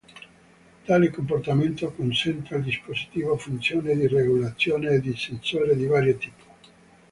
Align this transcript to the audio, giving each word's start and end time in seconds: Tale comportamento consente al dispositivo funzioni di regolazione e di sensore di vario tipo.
Tale 0.87 1.11
comportamento 1.11 1.91
consente 1.93 2.55
al 2.55 2.63
dispositivo 2.63 3.37
funzioni 3.37 3.95
di 3.95 4.07
regolazione 4.07 4.95
e 4.95 4.99
di 4.99 5.15
sensore 5.15 5.75
di 5.75 5.85
vario 5.85 6.17
tipo. 6.17 6.43